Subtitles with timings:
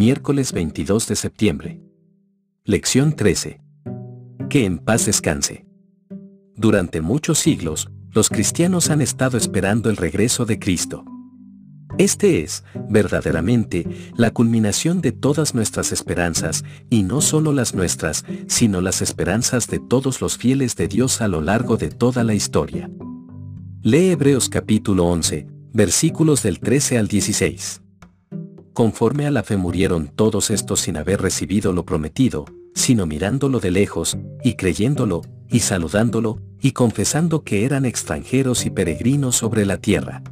[0.00, 1.82] miércoles 22 de septiembre.
[2.64, 3.60] Lección 13.
[4.48, 5.66] Que en paz descanse.
[6.56, 11.04] Durante muchos siglos, los cristianos han estado esperando el regreso de Cristo.
[11.98, 18.80] Este es, verdaderamente, la culminación de todas nuestras esperanzas, y no solo las nuestras, sino
[18.80, 22.90] las esperanzas de todos los fieles de Dios a lo largo de toda la historia.
[23.82, 27.82] Lee Hebreos capítulo 11, versículos del 13 al 16.
[28.72, 33.70] Conforme a la fe murieron todos estos sin haber recibido lo prometido, sino mirándolo de
[33.70, 40.22] lejos, y creyéndolo, y saludándolo, y confesando que eran extranjeros y peregrinos sobre la tierra.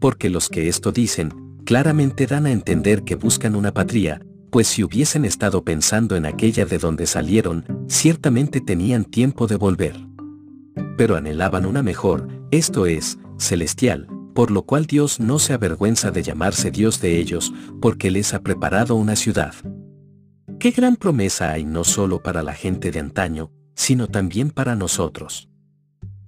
[0.00, 1.32] Porque los que esto dicen,
[1.64, 6.64] claramente dan a entender que buscan una patria, pues si hubiesen estado pensando en aquella
[6.66, 9.96] de donde salieron, ciertamente tenían tiempo de volver.
[10.96, 16.22] Pero anhelaban una mejor, esto es, celestial, por lo cual Dios no se avergüenza de
[16.22, 19.54] llamarse Dios de ellos, porque les ha preparado una ciudad.
[20.58, 25.48] Qué gran promesa hay no solo para la gente de antaño, sino también para nosotros.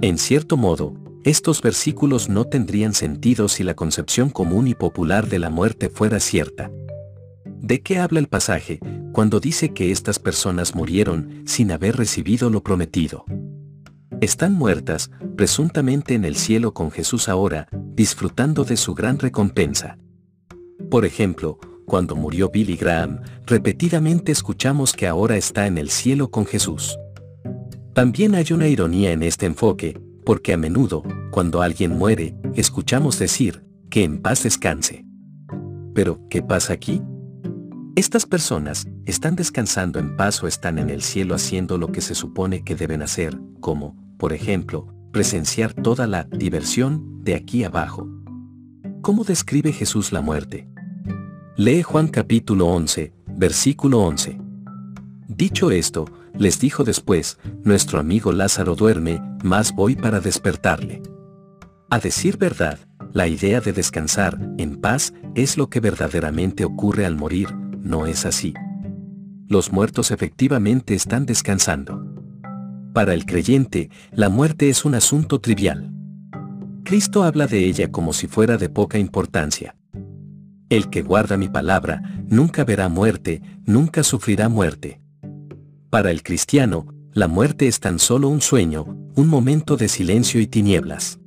[0.00, 5.38] En cierto modo, estos versículos no tendrían sentido si la concepción común y popular de
[5.38, 6.70] la muerte fuera cierta.
[7.44, 8.78] ¿De qué habla el pasaje
[9.12, 13.24] cuando dice que estas personas murieron sin haber recibido lo prometido?
[14.20, 19.96] Están muertas, presuntamente en el cielo con Jesús ahora, disfrutando de su gran recompensa.
[20.90, 26.46] Por ejemplo, cuando murió Billy Graham, repetidamente escuchamos que ahora está en el cielo con
[26.46, 26.98] Jesús.
[27.94, 33.64] También hay una ironía en este enfoque, porque a menudo, cuando alguien muere, escuchamos decir,
[33.88, 35.04] que en paz descanse.
[35.94, 37.00] Pero, ¿qué pasa aquí?
[37.94, 42.16] Estas personas están descansando en paz o están en el cielo haciendo lo que se
[42.16, 48.08] supone que deben hacer, como, por ejemplo, presenciar toda la diversión de aquí abajo.
[49.00, 50.68] ¿Cómo describe Jesús la muerte?
[51.56, 54.38] Lee Juan capítulo 11, versículo 11.
[55.28, 61.02] Dicho esto, les dijo después, nuestro amigo Lázaro duerme, mas voy para despertarle.
[61.90, 62.78] A decir verdad,
[63.12, 68.26] la idea de descansar, en paz, es lo que verdaderamente ocurre al morir, no es
[68.26, 68.52] así.
[69.46, 72.07] Los muertos efectivamente están descansando.
[72.98, 75.92] Para el creyente, la muerte es un asunto trivial.
[76.82, 79.76] Cristo habla de ella como si fuera de poca importancia.
[80.68, 85.00] El que guarda mi palabra, nunca verá muerte, nunca sufrirá muerte.
[85.90, 90.48] Para el cristiano, la muerte es tan solo un sueño, un momento de silencio y
[90.48, 91.20] tinieblas.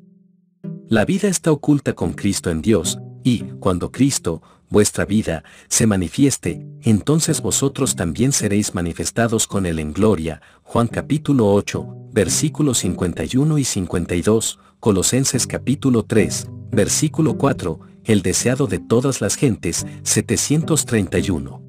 [0.89, 6.65] La vida está oculta con Cristo en Dios, y, cuando Cristo, vuestra vida, se manifieste,
[6.81, 10.41] entonces vosotros también seréis manifestados con Él en gloria.
[10.63, 18.79] Juan capítulo 8, versículos 51 y 52, Colosenses capítulo 3, versículo 4, el deseado de
[18.79, 21.61] todas las gentes, 731.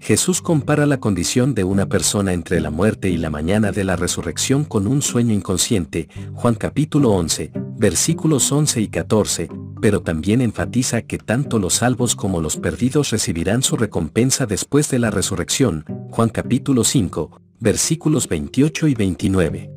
[0.00, 3.96] Jesús compara la condición de una persona entre la muerte y la mañana de la
[3.96, 9.48] resurrección con un sueño inconsciente, Juan capítulo 11, versículos 11 y 14,
[9.80, 14.98] pero también enfatiza que tanto los salvos como los perdidos recibirán su recompensa después de
[14.98, 19.70] la resurrección, Juan capítulo 5, versículos 28 y 29.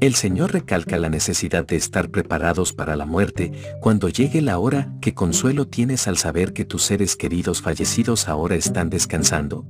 [0.00, 4.92] El Señor recalca la necesidad de estar preparados para la muerte cuando llegue la hora
[5.00, 9.64] que consuelo tienes al saber que tus seres queridos fallecidos ahora están descansando.